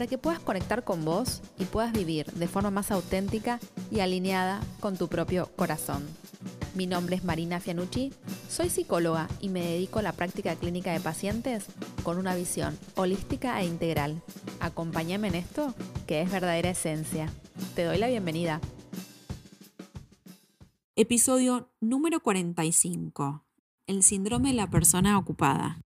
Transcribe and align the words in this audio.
para 0.00 0.08
que 0.08 0.16
puedas 0.16 0.40
conectar 0.40 0.82
con 0.82 1.04
vos 1.04 1.42
y 1.58 1.66
puedas 1.66 1.92
vivir 1.92 2.24
de 2.32 2.48
forma 2.48 2.70
más 2.70 2.90
auténtica 2.90 3.60
y 3.90 4.00
alineada 4.00 4.62
con 4.80 4.96
tu 4.96 5.08
propio 5.08 5.50
corazón. 5.56 6.08
Mi 6.74 6.86
nombre 6.86 7.16
es 7.16 7.22
Marina 7.22 7.60
Fianucci, 7.60 8.10
soy 8.48 8.70
psicóloga 8.70 9.28
y 9.42 9.50
me 9.50 9.60
dedico 9.60 9.98
a 9.98 10.02
la 10.02 10.14
práctica 10.14 10.56
clínica 10.56 10.90
de 10.90 11.00
pacientes 11.00 11.66
con 12.02 12.16
una 12.16 12.34
visión 12.34 12.78
holística 12.94 13.60
e 13.60 13.66
integral. 13.66 14.22
Acompáñame 14.60 15.28
en 15.28 15.34
esto, 15.34 15.74
que 16.06 16.22
es 16.22 16.30
verdadera 16.30 16.70
esencia. 16.70 17.30
Te 17.74 17.84
doy 17.84 17.98
la 17.98 18.08
bienvenida. 18.08 18.58
Episodio 20.96 21.68
número 21.78 22.22
45. 22.22 23.44
El 23.86 24.02
síndrome 24.02 24.48
de 24.48 24.54
la 24.54 24.70
persona 24.70 25.18
ocupada. 25.18 25.82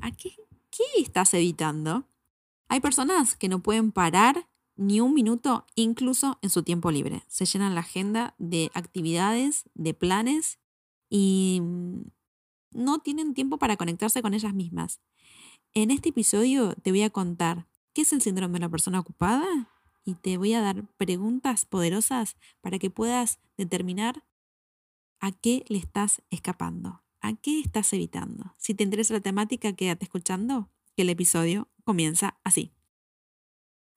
¿A 0.00 0.12
qué, 0.12 0.34
qué 0.70 1.02
estás 1.02 1.34
evitando? 1.34 2.06
Hay 2.70 2.78
personas 2.78 3.34
que 3.34 3.48
no 3.48 3.64
pueden 3.64 3.90
parar 3.90 4.48
ni 4.76 5.00
un 5.00 5.12
minuto, 5.12 5.66
incluso 5.74 6.38
en 6.40 6.50
su 6.50 6.62
tiempo 6.62 6.92
libre. 6.92 7.24
Se 7.26 7.44
llenan 7.44 7.74
la 7.74 7.80
agenda 7.80 8.36
de 8.38 8.70
actividades, 8.74 9.64
de 9.74 9.92
planes 9.92 10.60
y 11.08 11.58
mm, 11.62 12.02
no 12.70 13.00
tienen 13.00 13.34
tiempo 13.34 13.58
para 13.58 13.76
conectarse 13.76 14.22
con 14.22 14.34
ellas 14.34 14.54
mismas. 14.54 15.00
En 15.74 15.90
este 15.90 16.10
episodio 16.10 16.74
te 16.76 16.92
voy 16.92 17.02
a 17.02 17.10
contar 17.10 17.66
qué 17.92 18.02
es 18.02 18.12
el 18.12 18.22
síndrome 18.22 18.54
de 18.54 18.66
la 18.66 18.68
persona 18.68 19.00
ocupada 19.00 19.48
y 20.04 20.14
te 20.14 20.36
voy 20.38 20.54
a 20.54 20.60
dar 20.60 20.86
preguntas 20.96 21.64
poderosas 21.64 22.36
para 22.60 22.78
que 22.78 22.88
puedas 22.88 23.40
determinar 23.56 24.24
a 25.18 25.32
qué 25.32 25.64
le 25.66 25.78
estás 25.78 26.22
escapando, 26.30 27.02
a 27.20 27.34
qué 27.34 27.58
estás 27.58 27.92
evitando. 27.92 28.54
Si 28.58 28.74
te 28.74 28.84
interesa 28.84 29.12
la 29.14 29.20
temática, 29.20 29.72
quédate 29.72 30.04
escuchando, 30.04 30.70
que 30.94 31.02
el 31.02 31.10
episodio 31.10 31.68
comienza 31.90 32.38
así. 32.44 32.72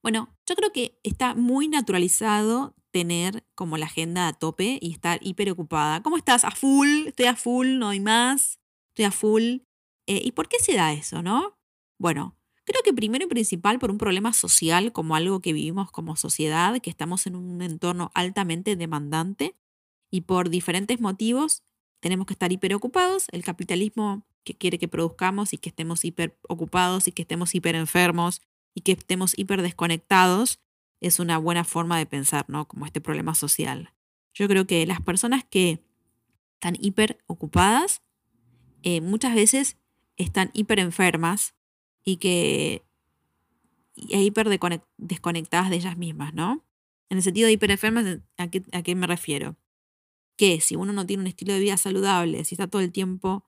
Bueno, 0.02 0.36
yo 0.48 0.56
creo 0.56 0.72
que 0.72 1.00
está 1.04 1.36
muy 1.36 1.68
naturalizado 1.68 2.74
tener 2.90 3.46
como 3.54 3.78
la 3.78 3.86
agenda 3.86 4.28
a 4.28 4.34
tope 4.34 4.80
y 4.82 4.92
estar 4.92 5.20
hiper 5.22 5.52
ocupada. 5.52 6.02
¿Cómo 6.02 6.18
estás? 6.18 6.44
A 6.44 6.50
full, 6.50 7.06
estoy 7.06 7.28
a 7.28 7.36
full, 7.36 7.78
no 7.78 7.90
hay 7.90 8.00
más, 8.00 8.60
estoy 8.90 9.06
a 9.06 9.12
full. 9.12 9.60
Eh, 10.08 10.22
¿Y 10.24 10.32
por 10.32 10.48
qué 10.48 10.58
se 10.58 10.74
da 10.74 10.92
eso, 10.92 11.22
no? 11.22 11.56
Bueno, 12.00 12.36
creo 12.66 12.82
que 12.84 12.94
primero 12.94 13.26
y 13.26 13.28
principal 13.28 13.78
por 13.78 13.92
un 13.92 14.00
problema 14.00 14.34
social, 14.34 14.92
como 14.92 15.16
algo 15.16 15.40
que 15.40 15.54
vivimos 15.54 15.92
como 15.92 16.16
sociedad, 16.16 16.82
que 16.82 16.90
estamos 16.90 17.28
en 17.28 17.36
un 17.36 17.62
entorno 17.62 18.10
altamente 18.16 18.76
demandante 18.76 19.56
y 20.12 20.22
por 20.22 20.50
diferentes 20.50 21.00
motivos 21.00 21.62
tenemos 22.00 22.26
que 22.26 22.34
estar 22.34 22.52
hiperocupados. 22.52 23.28
El 23.32 23.44
capitalismo 23.44 24.26
que 24.44 24.56
quiere 24.56 24.78
que 24.78 24.88
produzcamos 24.88 25.54
y 25.54 25.58
que 25.58 25.70
estemos 25.70 26.04
hiper 26.06 26.38
ocupados 26.48 27.08
y 27.08 27.12
que 27.12 27.22
estemos 27.24 27.54
hiper 27.56 27.76
enfermos 27.76 28.42
y 28.74 28.82
que 28.82 28.94
estemos 28.94 29.38
hiper 29.38 29.62
desconectados 29.62 30.60
es 31.00 31.20
una 31.20 31.38
buena 31.38 31.64
forma 31.64 31.98
de 31.98 32.06
pensar, 32.06 32.46
¿no? 32.48 32.68
Como 32.68 32.86
este 32.86 33.02
problema 33.02 33.36
social. 33.36 33.94
Yo 34.34 34.48
creo 34.48 34.66
que 34.66 34.86
las 34.86 35.02
personas 35.02 35.44
que 35.44 35.84
están 36.56 36.78
hiper 36.80 37.20
ocupadas 37.28 38.02
eh, 38.84 39.02
muchas 39.02 39.36
veces 39.36 39.78
están 40.18 40.50
hiper 40.54 40.80
enfermas 40.80 41.56
y 42.04 42.18
que 42.18 42.84
y 43.96 44.18
hiper 44.18 44.48
desconectadas 44.98 45.70
de 45.70 45.76
ellas 45.76 45.98
mismas, 45.98 46.34
¿no? 46.34 46.64
En 47.10 47.18
el 47.18 47.24
sentido 47.24 47.46
de 47.46 47.54
hiper 47.54 47.72
enfermas, 47.72 48.20
¿a 48.38 48.48
qué, 48.48 48.64
¿a 48.72 48.82
qué 48.82 48.96
me 48.96 49.06
refiero? 49.06 49.56
que 50.36 50.62
si 50.62 50.76
uno 50.76 50.94
no 50.94 51.06
tiene 51.06 51.22
un 51.22 51.28
estilo 51.28 51.54
de 51.54 51.60
vida 51.60 51.78
saludable, 51.78 52.44
si 52.46 52.56
está 52.56 52.68
todo 52.68 52.82
el 52.82 52.92
tiempo 52.92 53.46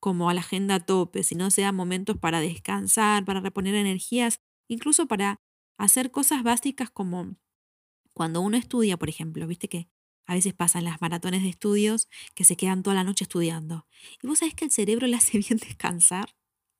como 0.00 0.30
a 0.30 0.34
la 0.34 0.40
agenda 0.40 0.76
a 0.76 0.80
tope, 0.80 1.22
si 1.22 1.34
no 1.34 1.50
se 1.50 1.62
da 1.62 1.72
momentos 1.72 2.16
para 2.16 2.40
descansar, 2.40 3.24
para 3.24 3.40
reponer 3.40 3.74
energías, 3.74 4.40
incluso 4.68 5.06
para 5.06 5.40
hacer 5.76 6.10
cosas 6.10 6.42
básicas 6.42 6.90
como 6.90 7.36
cuando 8.12 8.40
uno 8.40 8.56
estudia, 8.56 8.96
por 8.96 9.08
ejemplo, 9.08 9.46
viste 9.46 9.68
que 9.68 9.88
a 10.26 10.34
veces 10.34 10.52
pasan 10.52 10.84
las 10.84 11.00
maratones 11.00 11.42
de 11.42 11.48
estudios 11.48 12.08
que 12.34 12.44
se 12.44 12.56
quedan 12.56 12.82
toda 12.82 12.96
la 12.96 13.04
noche 13.04 13.24
estudiando. 13.24 13.86
Y 14.22 14.26
vos 14.26 14.40
sabés 14.40 14.54
que 14.54 14.66
el 14.66 14.70
cerebro 14.70 15.06
le 15.06 15.16
hace 15.16 15.38
bien 15.48 15.58
descansar, 15.58 16.34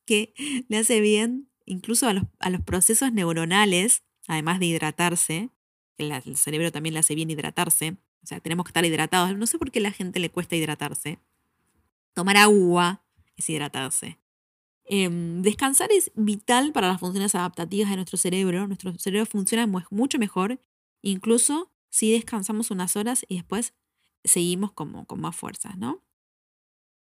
que 0.05 0.35
le 0.69 0.77
hace 0.77 1.01
bien 1.01 1.51
incluso 1.65 2.09
a 2.09 2.15
los, 2.15 2.25
a 2.41 2.51
los 2.51 2.63
procesos 2.63 3.13
neuronales, 3.13 4.03
además 4.27 4.59
de 4.59 4.67
hidratarse, 4.67 5.51
que 5.97 6.05
el 6.05 6.37
cerebro 6.37 6.73
también 6.73 6.95
le 6.95 7.01
hace 7.01 7.15
bien 7.15 7.31
hidratarse, 7.31 7.97
o 8.23 8.27
sea, 8.27 8.41
tenemos 8.41 8.65
que 8.65 8.71
estar 8.71 8.85
hidratados. 8.85 9.37
No 9.37 9.47
sé 9.47 9.59
por 9.59 9.71
qué 9.71 9.79
a 9.79 9.83
la 9.83 9.93
gente 9.93 10.21
le 10.21 10.31
cuesta 10.31 10.57
hidratarse. 10.57 11.19
Tomar 12.15 12.37
agua 12.37 13.05
es 13.39 13.49
hidratarse. 13.49 14.19
Em, 14.85 15.43
descansar 15.43 15.91
es 15.93 16.11
vital 16.15 16.73
para 16.73 16.89
las 16.89 17.01
funciones 17.01 17.35
adaptativas 17.35 17.91
de 17.91 17.97
nuestro 17.97 18.19
cerebro. 18.19 18.67
Nuestro 18.67 18.93
cerebro 18.99 19.27
funciona 19.27 19.67
mucho 19.91 20.19
mejor, 20.19 20.61
incluso 21.03 21.71
si 21.91 22.13
descansamos 22.13 22.71
unas 22.71 22.97
horas 22.97 23.25
y 23.29 23.37
después 23.37 23.75
seguimos 24.25 24.73
como, 24.73 25.07
con 25.07 25.21
más 25.21 25.37
fuerzas, 25.37 25.79
¿no? 25.79 26.03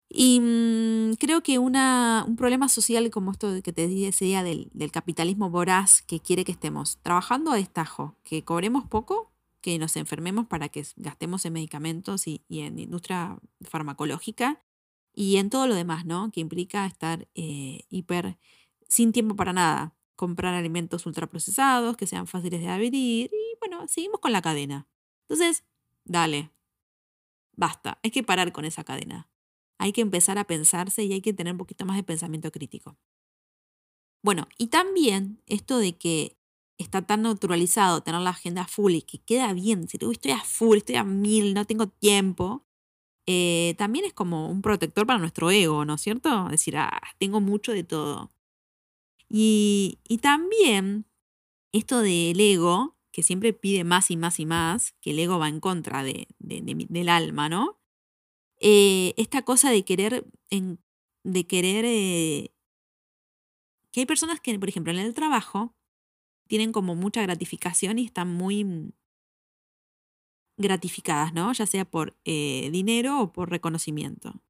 Y 0.09 0.39
mm, 0.39 1.15
creo 1.15 1.41
que 1.41 1.59
una, 1.59 2.23
un 2.27 2.35
problema 2.35 2.69
social 2.69 3.09
como 3.09 3.31
esto 3.31 3.61
que 3.63 3.73
te 3.73 3.87
decía 3.87 4.43
del, 4.43 4.69
del 4.73 4.91
capitalismo 4.91 5.49
voraz 5.49 6.01
que 6.01 6.19
quiere 6.19 6.45
que 6.45 6.51
estemos 6.51 6.99
trabajando 7.01 7.51
a 7.51 7.55
destajo, 7.55 8.15
que 8.23 8.43
cobremos 8.43 8.87
poco 8.87 9.31
que 9.65 9.79
nos 9.79 9.97
enfermemos 9.97 10.45
para 10.45 10.69
que 10.69 10.85
gastemos 10.95 11.43
en 11.43 11.53
medicamentos 11.53 12.27
y, 12.27 12.43
en 12.49 12.77
industria 12.77 13.39
farmacológica 13.61 14.63
y 15.15 15.37
en 15.37 15.49
todo 15.49 15.67
lo 15.67 15.75
demás, 15.75 16.05
¿no? 16.05 16.31
Que 16.31 16.41
implica 16.41 16.85
estar 16.85 17.27
eh, 17.35 17.85
hiper 17.89 18.37
sin 18.87 19.11
tiempo 19.11 19.35
para 19.35 19.53
nada, 19.53 19.95
comprar 20.15 20.53
alimentos 20.53 21.05
ultraprocesados 21.05 21.97
que 21.97 22.07
sean 22.07 22.27
fáciles 22.27 22.61
de 22.61 22.69
abrir 22.69 22.93
y 22.93 23.29
bueno, 23.59 23.87
seguimos 23.87 24.19
con 24.19 24.31
la 24.31 24.41
cadena. 24.41 24.87
Entonces, 25.27 25.63
dale, 26.03 26.51
basta, 27.53 27.99
hay 28.03 28.11
que 28.11 28.23
parar 28.23 28.51
con 28.51 28.65
esa 28.65 28.83
cadena. 28.83 29.29
Hay 29.77 29.91
que 29.91 30.01
empezar 30.01 30.37
a 30.37 30.45
pensarse 30.45 31.03
y 31.03 31.13
hay 31.13 31.21
que 31.21 31.33
tener 31.33 31.53
un 31.53 31.57
poquito 31.57 31.85
más 31.85 31.97
de 31.97 32.03
pensamiento 32.03 32.51
crítico. 32.51 32.97
Bueno, 34.23 34.47
y 34.57 34.67
también 34.67 35.41
esto 35.45 35.77
de 35.77 35.97
que 35.97 36.37
está 36.77 37.01
tan 37.05 37.21
naturalizado 37.21 38.01
tener 38.01 38.21
la 38.21 38.31
agenda 38.31 38.65
full 38.65 38.93
y 38.93 39.01
que 39.01 39.19
queda 39.19 39.53
bien, 39.53 39.87
si 39.87 39.97
estoy 39.97 40.31
a 40.31 40.43
full, 40.43 40.77
estoy 40.77 40.95
a 40.95 41.03
mil, 41.03 41.53
no 41.53 41.65
tengo 41.65 41.87
tiempo, 41.87 42.64
eh, 43.27 43.75
también 43.77 44.05
es 44.05 44.13
como 44.13 44.49
un 44.49 44.61
protector 44.61 45.07
para 45.07 45.19
nuestro 45.19 45.49
ego, 45.51 45.85
¿no 45.85 45.95
es 45.95 46.01
cierto? 46.01 46.47
Decir, 46.49 46.77
ah, 46.77 47.01
tengo 47.19 47.41
mucho 47.41 47.72
de 47.72 47.83
todo. 47.83 48.31
Y, 49.29 49.99
y 50.07 50.19
también 50.19 51.05
esto 51.72 52.01
del 52.01 52.39
ego, 52.39 52.95
que 53.11 53.23
siempre 53.23 53.53
pide 53.53 53.83
más 53.83 54.11
y 54.11 54.17
más 54.17 54.39
y 54.39 54.45
más, 54.45 54.93
que 55.01 55.11
el 55.11 55.19
ego 55.19 55.39
va 55.39 55.49
en 55.49 55.59
contra 55.59 56.03
de, 56.03 56.27
del 56.39 57.09
alma, 57.09 57.49
¿no? 57.49 57.79
Eh, 58.59 59.13
esta 59.17 59.43
cosa 59.43 59.71
de 59.71 59.83
querer, 59.83 60.25
de 61.23 61.47
querer, 61.47 61.85
eh, 61.85 62.51
que 63.91 64.01
hay 64.01 64.05
personas 64.05 64.39
que, 64.39 64.57
por 64.59 64.69
ejemplo, 64.69 64.93
en 64.93 64.99
el 64.99 65.13
trabajo, 65.13 65.75
tienen 66.47 66.71
como 66.71 66.95
mucha 66.95 67.21
gratificación 67.21 67.99
y 67.99 68.05
están 68.05 68.33
muy 68.33 68.93
gratificadas, 70.57 71.34
¿no? 71.34 71.52
Ya 71.53 71.66
sea 71.66 71.85
por 71.85 72.16
eh, 72.25 72.69
dinero 72.72 73.22
o 73.22 73.34
por 73.34 73.49
reconocimiento. 73.49 74.41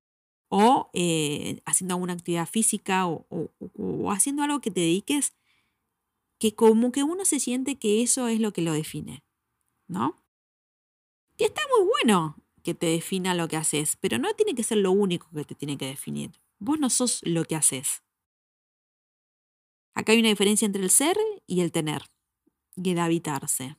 O 0.50 0.90
eh, 0.94 1.62
haciendo 1.66 1.96
alguna 1.96 2.14
actividad 2.14 2.48
física 2.48 3.08
o, 3.08 3.26
haciendo 4.12 4.44
algo 4.44 4.62
que 4.62 4.72
te 4.72 4.82
dediques 4.82 5.34
que 6.40 6.54
como 6.54 6.92
que 6.92 7.04
uno 7.04 7.26
se 7.26 7.40
siente 7.40 7.78
que 7.78 8.04
eso 8.04 8.28
es 8.28 8.40
lo 8.40 8.54
que 8.54 8.62
lo 8.62 8.74
define, 8.74 9.24
¿no? 9.88 10.24
Que 11.38 11.46
está 11.46 11.62
muy 11.78 11.88
bueno 11.88 12.38
que 12.64 12.74
te 12.74 12.88
defina 12.88 13.34
lo 13.36 13.48
que 13.48 13.58
haces, 13.58 13.98
pero 14.00 14.18
no 14.18 14.34
tiene 14.34 14.56
que 14.56 14.64
ser 14.64 14.80
lo 14.80 14.92
único 14.92 15.28
que 15.34 15.46
te 15.46 15.56
tiene 15.56 15.78
que 15.78 15.86
definir. 15.86 16.32
Vos 16.60 16.80
no 16.80 16.90
sos 16.90 17.22
lo 17.24 17.46
que 17.46 17.56
haces. 17.56 18.04
Acá 19.94 20.12
hay 20.12 20.20
una 20.20 20.30
diferencia 20.30 20.66
entre 20.66 20.84
el 20.84 20.90
ser 20.90 21.18
y 21.48 21.62
el 21.62 21.72
tener, 21.72 22.04
y 22.76 22.90
el 22.90 23.00
habitarse. 23.00 23.78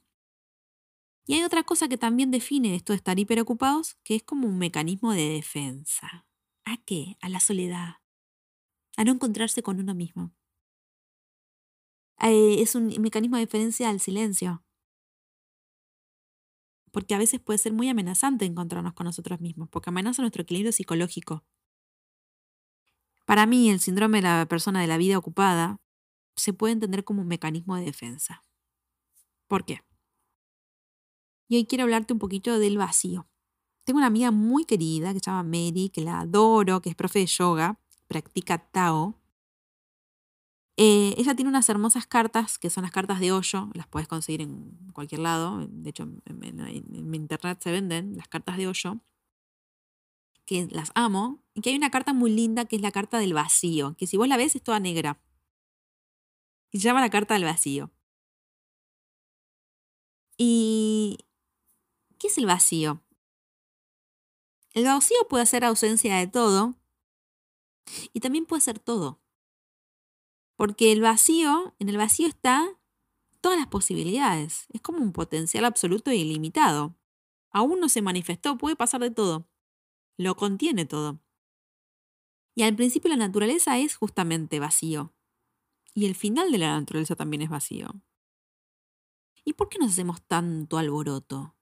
Y 1.26 1.34
hay 1.34 1.42
otra 1.42 1.64
cosa 1.64 1.88
que 1.88 1.98
también 1.98 2.30
define 2.30 2.74
esto 2.74 2.92
de 2.92 2.98
estar 2.98 3.18
hiperocupados, 3.18 3.96
que 4.04 4.14
es 4.16 4.22
como 4.22 4.48
un 4.48 4.58
mecanismo 4.58 5.12
de 5.12 5.28
defensa. 5.30 6.26
¿A 6.64 6.76
qué? 6.84 7.16
A 7.20 7.28
la 7.28 7.40
soledad. 7.40 7.96
A 8.96 9.04
no 9.04 9.12
encontrarse 9.12 9.62
con 9.62 9.80
uno 9.80 9.94
mismo. 9.94 10.32
Eh, 12.20 12.62
es 12.62 12.74
un 12.74 12.88
mecanismo 13.00 13.36
de 13.36 13.46
defensa 13.46 13.88
al 13.88 14.00
silencio. 14.00 14.62
porque 16.96 17.14
a 17.14 17.18
veces 17.18 17.40
puede 17.40 17.58
ser 17.58 17.74
muy 17.74 17.90
amenazante 17.90 18.46
encontrarnos 18.46 18.94
con 18.94 19.04
nosotros 19.04 19.38
mismos, 19.38 19.68
porque 19.68 19.90
amenaza 19.90 20.22
nuestro 20.22 20.44
equilibrio 20.44 20.72
psicológico. 20.72 21.44
Para 23.26 23.44
mí, 23.44 23.68
el 23.68 23.80
síndrome 23.80 24.18
de 24.18 24.22
la 24.22 24.46
persona 24.48 24.80
de 24.80 24.86
la 24.86 24.96
vida 24.96 25.18
ocupada 25.18 25.78
se 26.36 26.54
puede 26.54 26.72
entender 26.72 27.04
como 27.04 27.20
un 27.20 27.28
mecanismo 27.28 27.76
de 27.76 27.84
defensa. 27.84 28.44
¿Por 29.46 29.66
qué? 29.66 29.85
Y 31.48 31.56
hoy 31.56 31.66
quiero 31.66 31.84
hablarte 31.84 32.12
un 32.12 32.18
poquito 32.18 32.58
del 32.58 32.78
vacío. 32.78 33.28
Tengo 33.84 33.98
una 33.98 34.08
amiga 34.08 34.30
muy 34.32 34.64
querida 34.64 35.12
que 35.12 35.20
se 35.20 35.30
llama 35.30 35.44
Mary, 35.44 35.90
que 35.92 36.00
la 36.00 36.20
adoro, 36.20 36.82
que 36.82 36.90
es 36.90 36.96
profe 36.96 37.20
de 37.20 37.26
yoga, 37.26 37.78
practica 38.08 38.58
Tao. 38.58 39.20
Eh, 40.76 41.14
ella 41.16 41.34
tiene 41.34 41.48
unas 41.48 41.68
hermosas 41.68 42.06
cartas, 42.06 42.58
que 42.58 42.68
son 42.68 42.82
las 42.82 42.90
cartas 42.90 43.20
de 43.20 43.32
hoyo, 43.32 43.70
las 43.72 43.86
puedes 43.86 44.08
conseguir 44.08 44.42
en 44.42 44.76
cualquier 44.92 45.20
lado, 45.20 45.66
de 45.68 45.90
hecho 45.90 46.02
en, 46.02 47.14
internet 47.14 47.58
se 47.62 47.70
venden 47.70 48.16
las 48.16 48.28
cartas 48.28 48.58
de 48.58 48.66
hoyo, 48.68 49.00
que 50.44 50.66
las 50.70 50.92
amo, 50.94 51.42
y 51.54 51.62
que 51.62 51.70
hay 51.70 51.76
una 51.76 51.90
carta 51.90 52.12
muy 52.12 52.30
linda 52.30 52.66
que 52.66 52.76
es 52.76 52.82
la 52.82 52.92
carta 52.92 53.18
del 53.18 53.32
vacío, 53.32 53.96
que 53.96 54.06
si 54.06 54.16
vos 54.18 54.28
la 54.28 54.36
ves 54.36 54.54
es 54.54 54.62
toda 54.62 54.80
negra. 54.80 55.18
Y 56.72 56.80
se 56.80 56.84
llama 56.88 57.00
la 57.00 57.10
carta 57.10 57.34
del 57.34 57.44
vacío. 57.44 57.90
¿Y 60.38 61.18
qué 62.18 62.28
es 62.28 62.38
el 62.38 62.46
vacío? 62.46 63.02
El 64.72 64.84
vacío 64.84 65.16
puede 65.28 65.46
ser 65.46 65.64
ausencia 65.64 66.16
de 66.16 66.26
todo 66.26 66.74
y 68.12 68.20
también 68.20 68.46
puede 68.46 68.60
ser 68.60 68.78
todo. 68.78 69.20
Porque 70.56 70.92
el 70.92 71.00
vacío, 71.00 71.74
en 71.78 71.88
el 71.88 71.96
vacío 71.96 72.26
está 72.26 72.66
todas 73.40 73.58
las 73.58 73.68
posibilidades. 73.68 74.66
Es 74.70 74.80
como 74.80 74.98
un 74.98 75.12
potencial 75.12 75.64
absoluto 75.64 76.10
e 76.10 76.16
ilimitado. 76.16 76.94
Aún 77.50 77.80
no 77.80 77.88
se 77.88 78.02
manifestó, 78.02 78.58
puede 78.58 78.76
pasar 78.76 79.00
de 79.00 79.10
todo. 79.10 79.48
Lo 80.18 80.36
contiene 80.36 80.84
todo. 80.84 81.20
Y 82.54 82.62
al 82.62 82.74
principio 82.74 83.10
la 83.10 83.16
naturaleza 83.16 83.78
es 83.78 83.96
justamente 83.96 84.60
vacío. 84.60 85.12
Y 85.94 86.06
el 86.06 86.14
final 86.14 86.52
de 86.52 86.58
la 86.58 86.78
naturaleza 86.78 87.16
también 87.16 87.42
es 87.42 87.50
vacío. 87.50 87.88
¿Y 89.44 89.54
por 89.54 89.68
qué 89.68 89.78
nos 89.78 89.92
hacemos 89.92 90.20
tanto 90.22 90.76
alboroto? 90.76 91.55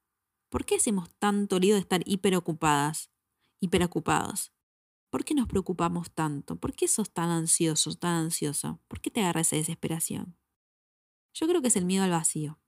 ¿Por 0.55 0.65
qué 0.65 0.77
hacemos 0.77 1.11
tanto 1.19 1.59
lío 1.59 1.75
de 1.75 1.81
estar 1.81 2.03
hiperocupadas, 2.07 3.11
hiperocupados? 3.59 4.53
¿Por 5.11 5.25
qué 5.25 5.35
nos 5.35 5.49
preocupamos 5.49 6.13
tanto? 6.13 6.55
¿Por 6.55 6.75
qué 6.77 6.87
sos 6.87 7.13
tan 7.13 7.29
ansioso, 7.31 7.93
tan 7.97 8.27
ansioso? 8.27 8.81
¿Por 8.87 9.01
qué 9.01 9.11
te 9.11 9.21
agarra 9.21 9.41
esa 9.41 9.57
desesperación? 9.57 10.39
Yo 11.33 11.49
creo 11.49 11.61
que 11.61 11.67
es 11.67 11.75
el 11.75 11.87
miedo 11.87 12.05
al 12.05 12.13
vacío. 12.13 12.61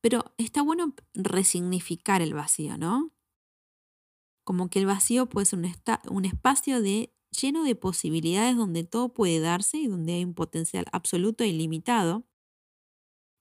Pero 0.00 0.32
está 0.38 0.62
bueno 0.62 0.94
resignificar 1.12 2.22
el 2.22 2.32
vacío, 2.32 2.78
¿no? 2.78 3.12
Como 4.42 4.70
que 4.70 4.78
el 4.78 4.86
vacío 4.86 5.28
puede 5.28 5.44
ser 5.44 5.58
un, 5.58 5.70
un 6.08 6.24
espacio 6.24 6.80
de, 6.80 7.14
lleno 7.30 7.62
de 7.62 7.74
posibilidades 7.74 8.56
donde 8.56 8.84
todo 8.84 9.12
puede 9.12 9.38
darse 9.40 9.76
y 9.76 9.86
donde 9.86 10.14
hay 10.14 10.24
un 10.24 10.32
potencial 10.32 10.86
absoluto 10.92 11.44
e 11.44 11.48
ilimitado 11.48 12.24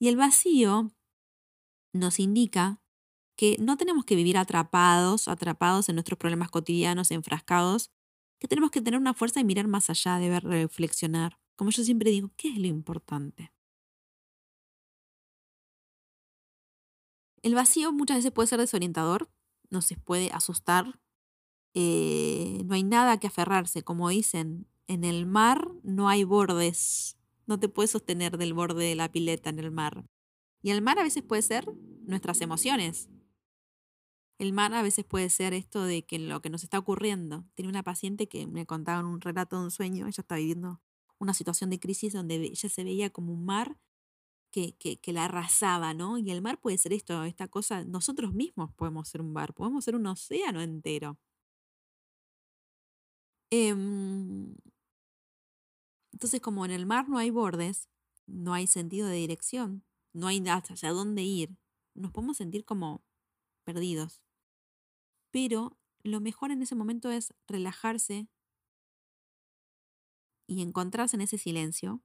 y 0.04 0.10
el 0.10 0.18
vacío 0.18 0.92
nos 1.94 2.20
indica 2.20 2.82
que 3.38 3.56
no 3.58 3.78
tenemos 3.78 4.04
que 4.04 4.18
vivir 4.18 4.38
atrapados, 4.38 5.30
atrapados 5.30 5.88
en 5.88 5.96
nuestros 5.96 6.20
problemas 6.20 6.52
cotidianos, 6.52 7.10
enfrascados, 7.10 7.90
que 8.38 8.50
tenemos 8.50 8.70
que 8.70 8.82
tener 8.82 9.00
una 9.00 9.14
fuerza 9.14 9.40
de 9.40 9.46
mirar 9.46 9.70
más 9.70 9.90
allá, 9.90 10.18
de 10.18 10.28
ver, 10.28 10.44
reflexionar. 10.44 11.40
Como 11.56 11.70
yo 11.72 11.86
siempre 11.86 12.12
digo, 12.12 12.32
¿qué 12.36 12.50
es 12.50 12.58
lo 12.58 12.68
importante? 12.68 13.54
El 17.42 17.56
vacío 17.56 17.94
muchas 17.94 18.18
veces 18.18 18.34
puede 18.34 18.48
ser 18.48 18.60
desorientador, 18.60 19.32
nos 19.70 19.88
puede 20.04 20.32
asustar, 20.34 21.00
eh, 21.76 22.62
no 22.66 22.76
hay 22.76 22.84
nada 22.84 23.22
que 23.22 23.28
aferrarse, 23.28 23.84
como 23.84 24.10
dicen, 24.10 24.68
en 24.88 25.06
el 25.06 25.28
mar 25.28 25.72
no 25.82 26.10
hay 26.10 26.26
bordes, 26.26 27.16
no 27.46 27.60
te 27.60 27.70
puedes 27.70 27.92
sostener 27.92 28.38
del 28.38 28.54
borde 28.54 28.86
de 28.86 28.96
la 28.96 29.12
pileta 29.12 29.50
en 29.50 29.60
el 29.60 29.72
mar. 29.72 30.06
Y 30.62 30.72
el 30.72 30.82
mar 30.82 31.00
a 31.00 31.04
veces 31.04 31.24
puede 31.24 31.42
ser 31.42 31.66
nuestras 32.06 32.42
emociones. 32.42 33.10
El 34.40 34.54
mar 34.54 34.74
a 34.74 34.82
veces 34.82 35.06
puede 35.06 35.30
ser 35.30 35.54
esto 35.54 35.84
de 35.84 36.06
que 36.06 36.20
lo 36.20 36.42
que 36.42 36.50
nos 36.50 36.64
está 36.64 36.80
ocurriendo. 36.80 37.46
Tenía 37.56 37.70
una 37.70 37.84
paciente 37.84 38.28
que 38.28 38.48
me 38.48 38.66
contaba 38.66 39.00
en 39.00 39.06
un 39.06 39.22
relato 39.22 39.58
de 39.58 39.64
un 39.66 39.72
sueño, 39.72 40.08
ella 40.08 40.22
está 40.22 40.36
viviendo 40.36 40.82
una 41.20 41.34
situación 41.34 41.70
de 41.70 41.80
crisis 41.80 42.14
donde 42.14 42.36
ella 42.36 42.70
se 42.70 42.84
veía 42.84 43.10
como 43.10 43.34
un 43.34 43.46
mar 43.46 43.78
que, 44.52 44.76
que, 44.78 45.14
la 45.14 45.26
arrasaba, 45.26 45.94
¿no? 45.94 46.18
Y 46.20 46.30
el 46.30 46.42
mar 46.42 46.60
puede 46.62 46.78
ser 46.78 46.94
esto, 46.94 47.24
esta 47.24 47.48
cosa, 47.48 47.86
nosotros 47.86 48.34
mismos 48.34 48.72
podemos 48.76 49.10
ser 49.10 49.22
un 49.22 49.34
mar, 49.34 49.54
podemos 49.54 49.84
ser 49.84 49.96
un 49.96 50.06
océano 50.06 50.62
entero. 50.62 51.18
Eh, 53.52 53.74
entonces, 56.14 56.40
como 56.42 56.64
en 56.64 56.72
el 56.72 56.86
mar 56.86 57.10
no 57.10 57.18
hay 57.18 57.32
bordes, 57.32 57.90
no 58.28 58.54
hay 58.54 58.68
sentido 58.68 59.08
de 59.08 59.16
dirección, 59.16 59.84
no 60.14 60.28
hay 60.28 60.42
hacia 60.48 60.92
dónde 60.92 61.24
ir, 61.24 61.58
nos 61.96 62.12
podemos 62.12 62.38
sentir 62.38 62.64
como 62.66 63.04
perdidos. 63.64 64.22
Pero 65.32 65.78
lo 66.04 66.22
mejor 66.22 66.52
en 66.52 66.62
ese 66.62 66.76
momento 66.76 67.10
es 67.10 67.34
relajarse 67.48 68.28
y 70.46 70.62
encontrarse 70.62 71.16
en 71.16 71.22
ese 71.22 71.40
silencio 71.40 72.04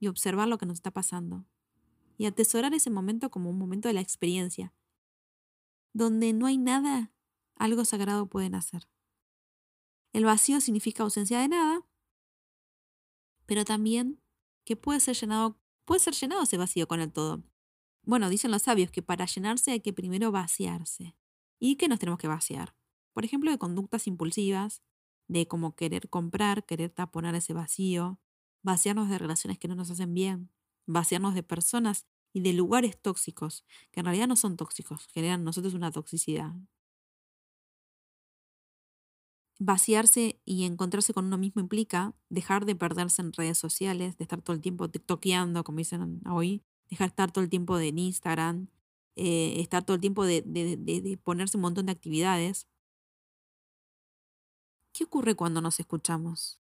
y 0.00 0.08
observar 0.08 0.48
lo 0.48 0.58
que 0.58 0.66
nos 0.66 0.78
está 0.78 0.90
pasando. 0.90 1.46
Y 2.16 2.26
atesorar 2.26 2.74
ese 2.74 2.90
momento 2.90 3.30
como 3.30 3.50
un 3.50 3.58
momento 3.58 3.88
de 3.88 3.94
la 3.94 4.00
experiencia, 4.00 4.72
donde 5.92 6.32
no 6.32 6.46
hay 6.46 6.58
nada, 6.58 7.12
algo 7.56 7.84
sagrado 7.84 8.26
pueden 8.26 8.54
hacer. 8.54 8.88
El 10.12 10.24
vacío 10.24 10.60
significa 10.60 11.02
ausencia 11.02 11.40
de 11.40 11.48
nada 11.48 11.84
pero 13.46 13.64
también 13.64 14.20
que 14.64 14.76
puede 14.76 15.00
ser 15.00 15.16
llenado, 15.16 15.60
puede 15.84 16.00
ser 16.00 16.14
llenado 16.14 16.42
ese 16.42 16.56
vacío 16.56 16.88
con 16.88 17.00
el 17.00 17.12
todo. 17.12 17.42
Bueno, 18.02 18.28
dicen 18.28 18.50
los 18.50 18.62
sabios 18.62 18.90
que 18.90 19.02
para 19.02 19.26
llenarse 19.26 19.72
hay 19.72 19.80
que 19.80 19.92
primero 19.92 20.30
vaciarse. 20.30 21.16
¿Y 21.58 21.76
qué 21.76 21.88
nos 21.88 21.98
tenemos 21.98 22.18
que 22.18 22.28
vaciar? 22.28 22.74
Por 23.12 23.24
ejemplo, 23.24 23.50
de 23.50 23.58
conductas 23.58 24.06
impulsivas, 24.06 24.82
de 25.28 25.46
como 25.48 25.74
querer 25.74 26.08
comprar, 26.10 26.66
querer 26.66 26.90
taponar 26.90 27.34
ese 27.34 27.54
vacío, 27.54 28.20
vaciarnos 28.62 29.08
de 29.08 29.18
relaciones 29.18 29.58
que 29.58 29.68
no 29.68 29.74
nos 29.74 29.90
hacen 29.90 30.12
bien, 30.12 30.50
vaciarnos 30.86 31.34
de 31.34 31.42
personas 31.42 32.06
y 32.32 32.40
de 32.40 32.52
lugares 32.52 33.00
tóxicos, 33.00 33.64
que 33.90 34.00
en 34.00 34.06
realidad 34.06 34.28
no 34.28 34.36
son 34.36 34.56
tóxicos, 34.56 35.06
generan 35.08 35.44
nosotros 35.44 35.74
una 35.74 35.90
toxicidad 35.90 36.54
vaciarse 39.58 40.40
y 40.44 40.64
encontrarse 40.64 41.14
con 41.14 41.26
uno 41.26 41.38
mismo 41.38 41.60
implica 41.60 42.14
dejar 42.28 42.66
de 42.66 42.76
perderse 42.76 43.22
en 43.22 43.32
redes 43.32 43.58
sociales, 43.58 44.16
de 44.18 44.24
estar 44.24 44.42
todo 44.42 44.54
el 44.54 44.62
tiempo 44.62 44.88
tiktokeando, 44.90 45.64
como 45.64 45.78
dicen 45.78 46.20
hoy, 46.28 46.62
dejar 46.90 47.08
de 47.08 47.12
estar 47.12 47.32
todo 47.32 47.44
el 47.44 47.50
tiempo 47.50 47.78
en 47.78 47.98
Instagram, 47.98 48.68
eh, 49.16 49.60
estar 49.60 49.84
todo 49.84 49.94
el 49.96 50.00
tiempo 50.00 50.24
de, 50.24 50.42
de 50.42 51.18
ponerse 51.22 51.56
un 51.56 51.62
montón 51.62 51.86
de 51.86 51.92
actividades. 51.92 52.66
¿Qué 54.92 55.04
ocurre 55.04 55.34
cuando 55.34 55.60
nos 55.60 55.80
escuchamos? 55.80 56.60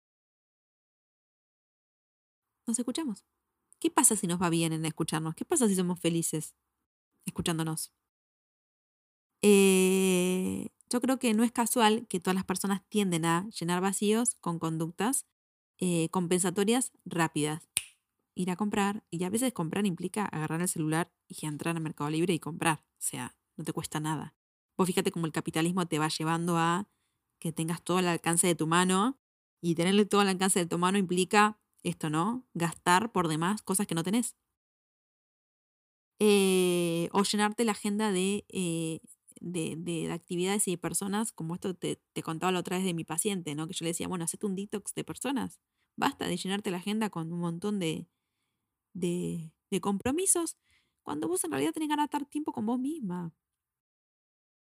Nos 2.66 2.78
escuchamos. 2.78 3.24
¿Qué 3.80 3.90
pasa 3.90 4.16
si 4.16 4.26
nos 4.26 4.40
va 4.40 4.48
bien 4.50 4.72
en 4.72 4.84
escucharnos? 4.86 5.34
¿Qué 5.34 5.44
pasa 5.44 5.68
si 5.68 5.74
somos 5.76 6.00
felices 6.00 6.54
escuchándonos? 7.26 7.92
Eh, 9.42 10.70
yo 10.90 11.00
creo 11.00 11.18
que 11.18 11.34
no 11.34 11.42
es 11.44 11.52
casual 11.52 12.06
que 12.08 12.20
todas 12.20 12.34
las 12.34 12.44
personas 12.44 12.82
tienden 12.88 13.24
a 13.24 13.48
llenar 13.50 13.80
vacíos 13.80 14.36
con 14.40 14.58
conductas 14.58 15.26
eh, 15.78 16.08
compensatorias 16.10 16.92
rápidas. 17.04 17.68
Ir 18.36 18.50
a 18.50 18.56
comprar, 18.56 19.04
y 19.10 19.22
a 19.24 19.30
veces 19.30 19.52
comprar 19.52 19.86
implica 19.86 20.24
agarrar 20.24 20.60
el 20.60 20.68
celular 20.68 21.12
y 21.28 21.46
entrar 21.46 21.76
al 21.76 21.82
Mercado 21.82 22.10
Libre 22.10 22.34
y 22.34 22.40
comprar. 22.40 22.84
O 22.98 23.02
sea, 23.02 23.36
no 23.56 23.64
te 23.64 23.72
cuesta 23.72 24.00
nada. 24.00 24.34
Vos 24.76 24.86
fíjate 24.86 25.12
cómo 25.12 25.26
el 25.26 25.32
capitalismo 25.32 25.86
te 25.86 25.98
va 25.98 26.08
llevando 26.08 26.58
a 26.58 26.88
que 27.38 27.52
tengas 27.52 27.82
todo 27.82 27.98
al 27.98 28.08
alcance 28.08 28.46
de 28.46 28.54
tu 28.54 28.66
mano 28.66 29.18
y 29.60 29.74
tenerle 29.74 30.04
todo 30.04 30.20
al 30.20 30.28
alcance 30.28 30.58
de 30.58 30.66
tu 30.66 30.78
mano 30.78 30.98
implica 30.98 31.58
esto, 31.82 32.10
¿no? 32.10 32.44
Gastar 32.54 33.12
por 33.12 33.28
demás 33.28 33.62
cosas 33.62 33.86
que 33.86 33.94
no 33.94 34.02
tenés. 34.02 34.36
Eh, 36.18 37.08
o 37.12 37.22
llenarte 37.22 37.64
la 37.64 37.72
agenda 37.72 38.12
de 38.12 38.46
eh, 38.48 39.00
de, 39.44 40.10
actividades 40.12 40.66
y 40.68 40.72
de 40.72 40.78
personas, 40.78 41.32
como 41.32 41.54
esto 41.54 41.74
te, 41.74 41.98
contaba 42.22 42.52
la 42.52 42.60
otra 42.60 42.76
vez 42.76 42.86
de 42.86 42.94
mi 42.94 43.04
paciente, 43.04 43.54
¿no? 43.54 43.66
Que 43.66 43.74
yo 43.74 43.84
le 43.84 43.90
decía, 43.90 44.08
bueno, 44.08 44.24
hacete 44.24 44.46
un 44.46 44.56
detox 44.56 44.94
de 44.94 45.04
personas. 45.04 45.60
Basta 45.96 46.26
de 46.26 46.36
llenarte 46.36 46.70
la 46.70 46.78
agenda 46.78 47.10
con 47.10 47.32
un 47.32 47.40
montón 47.40 47.78
de, 47.78 48.08
de, 48.94 49.52
compromisos 49.80 50.56
cuando 51.02 51.26
vos 51.26 51.42
en 51.44 51.50
realidad 51.50 51.72
tenés 51.72 51.88
de 51.88 52.02
estar 52.02 52.24
tiempo 52.26 52.52
con 52.52 52.64
vos 52.64 52.78
misma. 52.78 53.34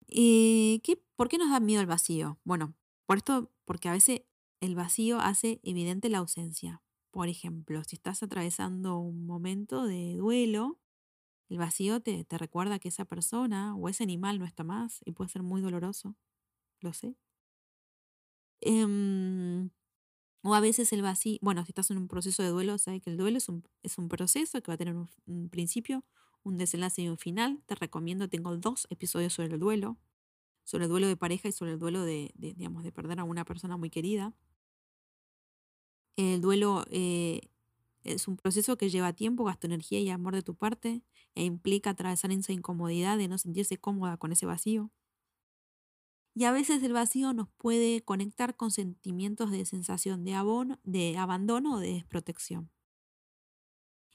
Eh, 0.09 0.81
¿qué, 0.83 1.01
¿Por 1.17 1.29
qué 1.29 1.39
nos 1.39 1.51
da 1.51 1.61
miedo 1.61 1.81
el 1.81 1.87
vacío? 1.87 2.39
Bueno, 2.45 2.75
por 3.07 3.19
esto, 3.19 3.53
porque 3.65 3.89
a 3.89 3.93
veces 3.93 4.23
el 4.61 4.75
vacío 4.75 5.21
hace 5.21 5.61
evidente 5.63 6.09
la 6.09 6.19
ausencia. 6.19 6.83
Por 7.11 7.29
ejemplo, 7.29 7.83
si 7.85 7.97
estás 7.97 8.23
atravesando 8.23 8.99
un 8.99 9.25
momento 9.25 9.87
de 9.87 10.17
duelo, 10.17 10.79
El 11.49 11.59
vacío 11.59 12.01
te, 12.01 12.25
te 12.25 12.39
recuerda 12.39 12.79
que 12.79 12.89
esa 12.89 13.05
persona 13.05 13.75
o 13.77 13.89
ese 13.89 14.03
animal 14.05 14.39
no 14.39 14.45
está 14.45 14.65
más 14.65 15.01
y 15.05 15.13
puede 15.13 15.31
ser 15.31 15.43
muy 15.43 15.61
doloroso. 15.61 16.15
Lo 16.81 16.93
sé. 16.93 17.17
Em, 18.61 19.71
o 20.43 20.55
a 20.55 20.61
veces 20.61 20.93
el 20.93 21.03
vacío, 21.03 21.39
bueno, 21.43 21.65
si 21.65 21.71
estás 21.71 21.91
en 21.91 21.99
un 21.99 22.09
proceso 22.09 22.43
de 22.43 22.51
duelo, 22.51 22.79
sabes 22.79 23.03
que 23.03 23.11
el 23.11 23.17
duelo 23.17 23.39
es 23.39 23.49
un, 23.49 23.65
es 23.83 23.99
un 23.99 24.09
proceso 24.09 24.61
que 24.63 24.71
va 24.71 24.75
a 24.75 24.79
tener 24.79 24.95
un, 25.27 25.49
principio, 25.51 26.05
un 26.43 26.57
desenlace 26.59 27.03
y 27.03 27.09
un 27.09 27.19
final. 27.19 27.63
Te 27.67 27.75
recomiendo, 27.75 28.29
tengo 28.29 28.57
dos 28.57 28.87
episodios 28.91 29.33
sobre 29.35 29.55
el 29.55 29.61
duelo, 29.61 29.99
sobre 30.65 30.85
el 30.85 30.91
duelo 30.91 31.09
de 31.09 31.17
pareja 31.17 31.49
y 31.49 31.53
sobre 31.53 31.73
el 31.73 31.79
duelo 31.79 32.03
de, 32.05 32.33
de, 32.35 32.55
digamos, 32.55 32.85
de 32.85 32.93
perder 32.93 33.21
a 33.21 33.25
una 33.25 33.45
persona 33.45 33.77
muy 33.77 33.91
querida. 33.91 34.35
El 36.17 36.41
duelo 36.41 36.85
eh, 36.91 37.41
es 38.13 38.29
un 38.29 38.37
proceso 38.37 38.77
que 38.77 38.91
lleva 38.91 39.13
tiempo, 39.13 39.45
gasta 39.45 39.67
energía 39.67 40.01
y 40.01 40.11
amor 40.11 40.35
de 40.35 40.43
tu 40.43 40.55
parte 40.55 41.03
e 41.35 41.45
implica 41.45 41.91
atravesar 41.91 42.31
esa 42.33 42.53
incomodidad 42.53 43.19
de 43.19 43.29
no 43.29 43.39
sentirse 43.39 43.79
cómoda 43.79 44.17
con 44.17 44.33
ese 44.33 44.47
vacío. 44.47 44.91
Y 46.35 46.45
a 46.45 46.53
veces 46.53 46.83
el 46.83 46.93
vacío 46.93 47.33
nos 47.33 47.49
puede 47.57 48.03
conectar 48.03 48.55
con 48.55 48.71
sentimientos 48.71 49.51
de 49.51 49.65
sensación 49.65 50.25
de, 50.25 50.35
abono, 50.35 50.79
de 50.85 51.17
abandono 51.17 51.77
o 51.77 51.79
de 51.81 51.95
desprotección. 51.95 52.71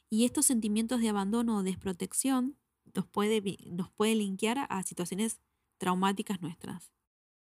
Y 0.10 0.26
estos 0.26 0.46
sentimientos 0.46 1.02
de 1.02 1.10
abandono 1.10 1.58
o 1.58 1.64
desprotección 1.64 2.58
nos 2.94 3.06
puede, 3.08 3.58
nos 3.72 3.92
puede 3.92 4.16
linkear 4.16 4.68
a 4.70 4.84
situaciones 4.84 5.42
traumáticas 5.78 6.42
nuestras. 6.42 6.94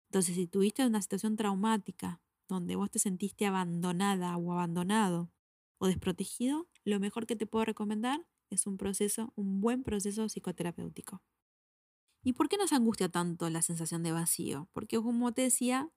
Entonces, 0.09 0.35
si 0.35 0.47
tuviste 0.47 0.85
una 0.85 1.01
situación 1.01 1.35
traumática 1.35 2.21
donde 2.47 2.75
vos 2.75 2.89
te 2.89 2.99
sentiste 2.99 3.45
abandonada 3.45 4.35
o 4.37 4.51
abandonado 4.51 5.31
o 5.77 5.87
desprotegido, 5.87 6.67
lo 6.83 6.99
mejor 6.99 7.27
que 7.27 7.35
te 7.35 7.45
puedo 7.45 7.65
recomendar 7.65 8.25
es 8.49 8.67
un 8.67 8.77
proceso, 8.77 9.33
un 9.35 9.61
buen 9.61 9.83
proceso 9.83 10.27
psicoterapéutico. 10.29 11.21
¿Y 12.23 12.33
por 12.33 12.49
qué 12.49 12.57
nos 12.57 12.73
angustia 12.73 13.09
tanto 13.09 13.49
la 13.49 13.61
sensación 13.61 14.03
de 14.03 14.11
vacío? 14.11 14.69
Porque 14.73 14.97
como 14.97 15.33
te 15.33 15.43
decía, 15.43 15.91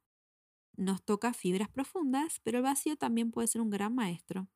nos 0.76 1.02
toca 1.02 1.32
fibras 1.32 1.68
profundas, 1.68 2.40
pero 2.42 2.58
el 2.58 2.64
vacío 2.64 2.96
también 2.96 3.30
puede 3.30 3.48
ser 3.48 3.60
un 3.60 3.70
gran 3.70 3.94
maestro. 3.94 4.48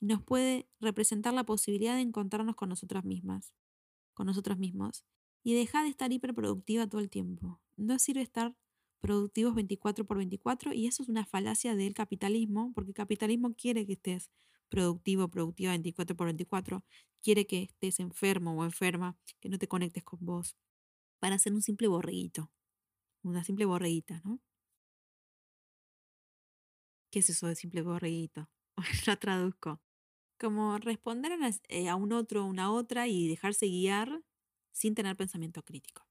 Nos 0.00 0.22
puede 0.22 0.68
representar 0.80 1.34
la 1.34 1.44
posibilidad 1.44 1.96
de 1.96 2.02
encontrarnos 2.02 2.54
con 2.54 2.68
nosotras 2.68 3.04
mismas, 3.04 3.52
con 4.14 4.26
nosotros 4.26 4.58
mismos, 4.58 5.04
y 5.42 5.54
dejar 5.54 5.84
de 5.84 5.90
estar 5.90 6.12
hiperproductiva 6.12 6.86
todo 6.86 7.00
el 7.00 7.10
tiempo. 7.10 7.60
No 7.76 7.98
sirve 7.98 8.22
estar 8.22 8.54
productivos 9.00 9.54
24 9.54 10.06
por 10.06 10.18
24 10.18 10.72
y 10.72 10.86
eso 10.86 11.02
es 11.02 11.08
una 11.08 11.24
falacia 11.26 11.74
del 11.76 11.94
capitalismo, 11.94 12.72
porque 12.74 12.90
el 12.90 12.94
capitalismo 12.94 13.54
quiere 13.54 13.86
que 13.86 13.94
estés 13.94 14.30
productivo, 14.68 15.28
productiva 15.28 15.72
24 15.72 16.16
por 16.16 16.26
24, 16.26 16.84
quiere 17.22 17.46
que 17.46 17.62
estés 17.62 18.00
enfermo 18.00 18.52
o 18.58 18.64
enferma, 18.64 19.16
que 19.40 19.48
no 19.48 19.58
te 19.58 19.68
conectes 19.68 20.04
con 20.04 20.20
vos, 20.22 20.56
para 21.20 21.38
ser 21.38 21.52
un 21.54 21.62
simple 21.62 21.88
borreguito, 21.88 22.50
una 23.22 23.44
simple 23.44 23.64
borreguita, 23.64 24.20
¿no? 24.24 24.40
¿Qué 27.10 27.20
es 27.20 27.30
eso 27.30 27.46
de 27.46 27.56
simple 27.56 27.82
borreguito? 27.82 28.48
Lo 29.06 29.18
traduzco. 29.18 29.80
Como 30.38 30.78
responder 30.78 31.32
a, 31.32 31.50
eh, 31.68 31.92
un 31.94 32.12
otro, 32.12 32.44
una 32.46 32.72
otra 32.72 33.08
y 33.08 33.28
dejarse 33.28 33.66
guiar 33.66 34.22
sin 34.72 34.94
tener 34.94 35.16
pensamiento 35.16 35.62
crítico. 35.64 36.07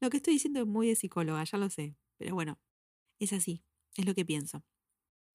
Lo 0.00 0.10
que 0.10 0.18
estoy 0.18 0.34
diciendo 0.34 0.60
es 0.60 0.66
muy 0.66 0.88
de 0.88 0.96
psicóloga, 0.96 1.44
ya 1.44 1.58
lo 1.58 1.70
sé, 1.70 1.96
pero 2.18 2.34
bueno, 2.34 2.58
es 3.18 3.32
así, 3.32 3.64
es 3.96 4.06
lo 4.06 4.14
que 4.14 4.24
pienso. 4.24 4.64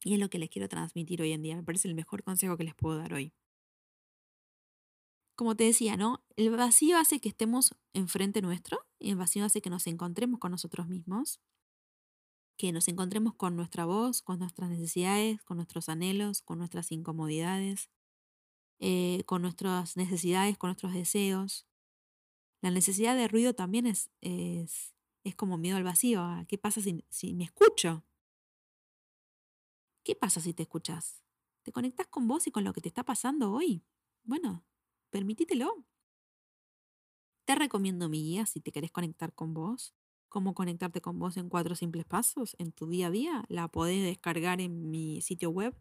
Y 0.03 0.13
es 0.13 0.19
lo 0.19 0.29
que 0.29 0.39
les 0.39 0.49
quiero 0.49 0.69
transmitir 0.69 1.21
hoy 1.21 1.33
en 1.33 1.41
día. 1.41 1.55
Me 1.55 1.63
parece 1.63 1.87
el 1.87 1.95
mejor 1.95 2.23
consejo 2.23 2.57
que 2.57 2.63
les 2.63 2.75
puedo 2.75 2.97
dar 2.97 3.13
hoy. 3.13 3.33
Como 5.35 5.55
te 5.55 5.63
decía, 5.63 5.95
¿no? 5.97 6.23
El 6.35 6.51
vacío 6.51 6.97
hace 6.97 7.21
que 7.21 7.29
estemos 7.29 7.75
enfrente 7.93 8.41
nuestro 8.41 8.85
y 8.99 9.09
el 9.09 9.15
vacío 9.15 9.45
hace 9.45 9.61
que 9.61 9.69
nos 9.69 9.87
encontremos 9.87 10.39
con 10.39 10.51
nosotros 10.51 10.87
mismos, 10.87 11.39
que 12.57 12.73
nos 12.73 12.89
encontremos 12.89 13.35
con 13.35 13.55
nuestra 13.55 13.85
voz, 13.85 14.21
con 14.21 14.39
nuestras 14.39 14.69
necesidades, 14.69 15.41
con 15.43 15.55
nuestros 15.55 15.87
anhelos, 15.87 16.41
con 16.41 16.57
nuestras 16.57 16.91
incomodidades, 16.91 17.89
eh, 18.79 19.23
con 19.25 19.41
nuestras 19.41 19.95
necesidades, 19.95 20.57
con 20.57 20.69
nuestros 20.69 20.93
deseos. 20.93 21.68
La 22.61 22.71
necesidad 22.71 23.15
de 23.15 23.27
ruido 23.27 23.53
también 23.53 23.87
es, 23.87 24.09
es, 24.21 24.93
es 25.23 25.35
como 25.35 25.57
miedo 25.57 25.77
al 25.77 25.83
vacío. 25.83 26.27
¿Qué 26.47 26.57
pasa 26.57 26.81
si, 26.81 27.05
si 27.09 27.33
me 27.33 27.45
escucho? 27.45 28.03
¿Qué 30.03 30.15
pasa 30.15 30.41
si 30.41 30.53
te 30.53 30.63
escuchas? 30.63 31.23
¿Te 31.63 31.71
conectas 31.71 32.07
con 32.07 32.27
vos 32.27 32.47
y 32.47 32.51
con 32.51 32.63
lo 32.63 32.73
que 32.73 32.81
te 32.81 32.89
está 32.89 33.03
pasando 33.03 33.51
hoy? 33.51 33.83
Bueno, 34.23 34.65
permitítelo. 35.09 35.85
Te 37.45 37.55
recomiendo 37.55 38.09
mi 38.09 38.23
guía 38.23 38.45
si 38.45 38.59
te 38.59 38.71
querés 38.71 38.91
conectar 38.91 39.33
con 39.33 39.53
vos. 39.53 39.95
Cómo 40.27 40.53
conectarte 40.53 41.01
con 41.01 41.17
vos 41.17 41.37
en 41.37 41.49
cuatro 41.49 41.75
simples 41.75 42.05
pasos 42.05 42.55
en 42.59 42.71
tu 42.71 42.87
día 42.87 43.07
a 43.07 43.11
día. 43.11 43.45
La 43.49 43.67
podés 43.67 44.03
descargar 44.03 44.61
en 44.61 44.91
mi 44.91 45.21
sitio 45.21 45.49
web 45.49 45.75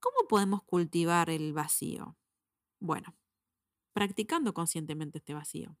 ¿Cómo 0.00 0.28
podemos 0.28 0.62
cultivar 0.62 1.30
el 1.30 1.52
vacío? 1.52 2.16
Bueno, 2.78 3.16
practicando 3.94 4.54
conscientemente 4.54 5.18
este 5.18 5.34
vacío, 5.34 5.76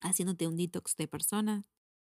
haciéndote 0.00 0.48
un 0.48 0.56
detox 0.56 0.96
de 0.96 1.08
personas, 1.08 1.64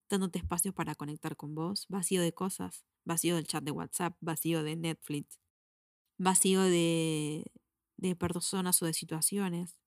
dándote 0.08 0.38
espacios 0.38 0.74
para 0.74 0.94
conectar 0.94 1.36
con 1.36 1.54
vos, 1.54 1.86
vacío 1.88 2.22
de 2.22 2.32
cosas, 2.32 2.84
vacío 3.04 3.36
del 3.36 3.46
chat 3.46 3.62
de 3.62 3.70
WhatsApp, 3.70 4.16
vacío 4.20 4.62
de 4.62 4.76
Netflix, 4.76 5.38
vacío 6.18 6.62
de, 6.62 7.44
de 7.96 8.16
personas 8.16 8.80
o 8.82 8.86
de 8.86 8.94
situaciones, 8.94 9.78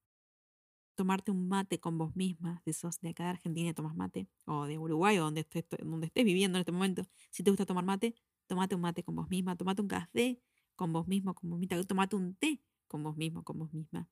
tomarte 0.99 1.31
un 1.31 1.47
mate 1.47 1.79
con 1.79 1.97
vos 1.97 2.13
misma, 2.13 2.61
de 2.65 2.73
sos 2.73 2.99
de 2.99 3.09
acá 3.09 3.23
de 3.23 3.29
Argentina 3.29 3.73
tomas 3.73 3.95
mate, 3.95 4.27
o 4.45 4.65
de 4.65 4.77
Uruguay 4.77 5.17
o 5.17 5.23
donde 5.23 5.41
estés, 5.41 5.63
donde 5.81 6.07
estés 6.07 6.25
viviendo 6.25 6.57
en 6.57 6.61
este 6.61 6.73
momento, 6.73 7.03
si 7.31 7.41
te 7.41 7.51
gusta 7.51 7.65
tomar 7.65 7.85
mate, 7.85 8.15
tomate 8.47 8.75
un 8.75 8.81
mate 8.81 9.01
con 9.01 9.15
vos 9.15 9.29
misma, 9.29 9.55
tomate 9.55 9.81
un 9.81 9.87
café 9.87 10.41
con 10.75 10.91
vos 10.91 11.07
mismo, 11.07 11.33
con 11.33 11.49
vos 11.49 11.59
misma. 11.59 11.81
Tomate 11.85 12.17
un 12.17 12.35
té 12.35 12.61
con 12.89 13.01
vos 13.01 13.15
mismo, 13.15 13.45
con 13.45 13.57
vos 13.59 13.71
misma. 13.71 14.09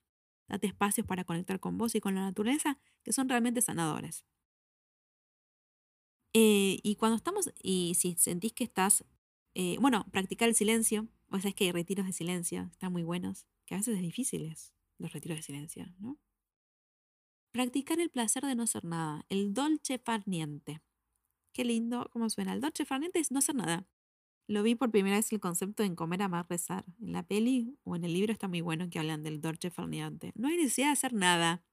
Date 0.48 0.68
espacios 0.68 1.06
para 1.06 1.26
conectar 1.26 1.60
con 1.60 1.78
vos 1.78 1.94
y 1.94 2.00
con 2.00 2.16
la 2.16 2.22
naturaleza 2.22 2.80
que 3.04 3.12
son 3.12 3.28
realmente 3.28 3.62
sanadores. 3.62 4.24
Eh, 6.34 6.80
y 6.84 6.96
cuando 6.96 7.18
estamos, 7.18 7.52
y 7.62 7.96
si 7.96 8.16
sentís 8.16 8.54
que 8.54 8.64
estás, 8.64 9.04
eh, 9.56 9.76
bueno, 9.82 10.06
practicar 10.12 10.48
el 10.48 10.56
silencio, 10.56 11.10
o 11.32 11.40
sea, 11.40 11.50
es 11.50 11.56
que 11.56 11.66
hay 11.66 11.72
retiros 11.74 12.06
de 12.06 12.14
silencio, 12.14 12.70
están 12.72 12.94
muy 12.94 13.04
buenos, 13.04 13.46
que 13.66 13.76
a 13.76 13.78
veces 13.78 13.96
es 13.96 14.02
difíciles 14.02 14.74
los 15.00 15.12
retiros 15.12 15.38
de 15.38 15.44
silencio, 15.44 15.86
¿no? 16.00 16.18
Practicar 17.52 18.00
el 18.00 18.10
placer 18.10 18.44
de 18.44 18.56
no 18.56 18.64
hacer 18.64 18.84
nada, 18.84 19.26
el 19.30 19.54
dolce 19.54 20.00
far 20.00 20.28
niente. 20.28 20.82
Qué 21.54 21.66
lindo, 21.66 22.10
¿cómo 22.12 22.30
suena? 22.30 22.54
El 22.54 22.62
dolce 22.62 22.86
far 22.86 23.00
niente 23.00 23.20
es 23.20 23.32
no 23.32 23.40
hacer 23.40 23.56
nada. 23.56 23.88
Lo 24.48 24.64
vi 24.64 24.76
por 24.76 24.92
primera 24.92 25.18
vez 25.18 25.32
el 25.34 25.42
concepto 25.42 25.84
en 25.84 25.96
comer, 25.96 26.22
amar, 26.22 26.46
rezar. 26.50 26.86
En 27.02 27.12
la 27.12 27.24
peli 27.24 27.78
o 27.84 27.96
en 27.96 28.06
el 28.06 28.14
libro 28.14 28.32
está 28.32 28.48
muy 28.48 28.62
bueno 28.62 28.90
que 28.90 29.00
hablan 29.00 29.24
del 29.24 29.42
dolce 29.42 29.70
farniente. 29.70 30.32
No 30.36 30.48
hay 30.48 30.56
necesidad 30.56 30.88
de 30.88 30.94
hacer 30.94 31.14
nada. 31.14 31.66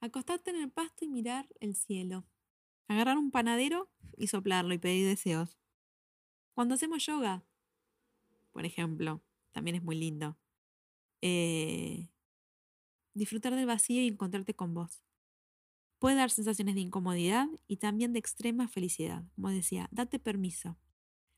Acostarte 0.00 0.50
en 0.50 0.56
el 0.56 0.70
pasto 0.70 1.04
y 1.04 1.08
mirar 1.08 1.46
el 1.60 1.76
cielo. 1.76 2.24
Agarrar 2.88 3.18
un 3.18 3.30
panadero 3.30 3.90
y 4.16 4.28
soplarlo 4.28 4.72
y 4.72 4.78
pedir 4.78 5.06
deseos. 5.06 5.58
Cuando 6.54 6.74
hacemos 6.74 7.04
yoga, 7.04 7.44
por 8.52 8.64
ejemplo, 8.64 9.22
también 9.52 9.76
es 9.76 9.82
muy 9.82 9.96
lindo. 9.96 10.38
Eh, 11.20 12.08
disfrutar 13.16 13.54
del 13.54 13.66
vacío 13.66 14.02
y 14.02 14.08
encontrarte 14.08 14.54
con 14.54 14.74
vos. 14.74 15.02
Puede 15.98 16.16
dar 16.16 16.30
sensaciones 16.30 16.74
de 16.74 16.82
incomodidad 16.82 17.48
y 17.66 17.78
también 17.78 18.12
de 18.12 18.18
extrema 18.18 18.68
felicidad. 18.68 19.24
Como 19.34 19.50
decía, 19.50 19.88
date 19.90 20.18
permiso 20.18 20.78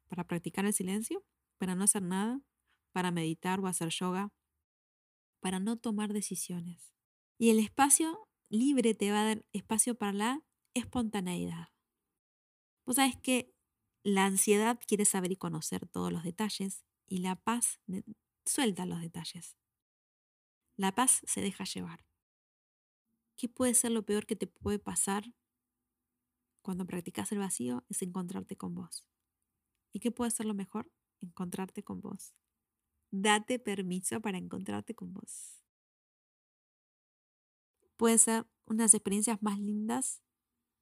para 0.09 0.27
practicar 0.27 0.67
el 0.67 0.73
silencio, 0.73 1.25
para 1.59 1.75
no 1.75 1.85
hacer 1.85 2.03
nada, 2.03 2.41
para 2.93 3.11
meditar 3.11 3.61
o 3.61 3.67
hacer 3.67 3.91
yoga, 3.91 4.33
para 5.41 5.61
no 5.61 5.77
tomar 5.77 6.13
decisiones. 6.13 6.93
Y 7.39 7.51
el 7.51 7.61
espacio 7.61 8.29
libre 8.49 8.95
te 8.95 9.13
va 9.13 9.23
a 9.23 9.27
dar 9.27 9.45
espacio 9.53 9.95
para 9.95 10.13
la 10.13 10.43
espontaneidad. 10.75 11.69
Vos 12.85 12.97
sabes 12.97 13.17
que 13.17 13.55
la 14.03 14.25
ansiedad 14.25 14.81
quiere 14.87 15.05
saber 15.05 15.31
y 15.31 15.37
conocer 15.37 15.87
todos 15.87 16.13
los 16.13 16.25
detalles 16.25 16.85
y 17.07 17.19
la 17.19 17.37
paz 17.37 17.81
suelta 18.45 18.87
los 18.87 19.01
detalles. 19.01 19.58
La 20.79 20.95
paz 20.95 21.21
se 21.27 21.43
deja 21.43 21.65
llevar. 21.65 22.07
¿Qué 23.37 23.49
puede 23.49 23.75
ser 23.75 23.91
lo 23.91 24.07
peor 24.07 24.27
que 24.27 24.37
te 24.37 24.47
puede 24.47 24.79
pasar 24.79 25.35
cuando 26.63 26.87
practicas 26.87 27.33
el 27.33 27.39
vacío? 27.39 27.85
Es 27.89 28.01
encontrarte 28.01 28.57
con 28.57 28.75
vos. 28.75 29.05
¿Y 29.93 29.99
qué 29.99 30.13
puede 30.13 30.31
ser 30.31 30.47
lo 30.47 30.55
mejor? 30.55 30.91
Encontrarte 31.21 31.83
con 31.83 32.01
vos. 32.01 32.33
Date 33.11 33.59
permiso 33.59 34.21
para 34.21 34.39
encontrarte 34.39 34.95
con 34.95 35.13
vos. 35.13 35.59
puede 37.99 38.17
ser 38.19 38.47
una 38.65 38.79
de 38.79 38.85
las 38.85 38.95
experiencias 38.95 39.43
más 39.43 39.59
lindas 39.59 40.23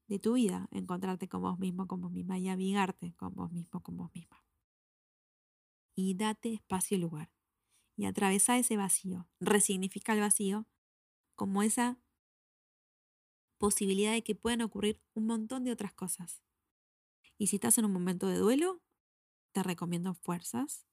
de 0.07 0.19
tu 0.19 0.35
vida, 0.35 0.69
encontrarte 0.71 1.29
con 1.29 1.41
vos 1.41 1.59
mismo, 1.59 1.89
con 1.89 2.01
vos 2.03 2.13
misma 2.13 2.39
y 2.39 2.49
amigarte 2.49 3.15
con 3.15 3.35
vos 3.35 3.51
mismo, 3.51 3.83
con 3.83 3.97
vos 3.97 4.11
misma. 4.15 4.45
Y 5.97 6.15
date 6.15 6.53
espacio 6.53 6.99
y 6.99 7.01
lugar. 7.01 7.36
Y 7.97 8.05
atravesa 8.05 8.59
ese 8.59 8.77
vacío, 8.77 9.27
resignifica 9.41 10.13
el 10.13 10.21
vacío 10.21 10.67
como 11.35 11.63
esa 11.63 11.99
posibilidad 13.59 14.13
de 14.13 14.23
que 14.23 14.35
puedan 14.35 14.61
ocurrir 14.61 15.01
un 15.15 15.27
montón 15.27 15.65
de 15.65 15.73
otras 15.73 15.95
cosas. 15.95 16.43
Y 17.39 17.49
si 17.49 17.57
estás 17.57 17.79
en 17.79 17.87
un 17.87 17.93
momento 17.93 18.29
de 18.29 18.39
duelo, 18.39 18.83
te 19.53 19.63
recomiendo 19.63 20.15
fuerzas. 20.15 20.87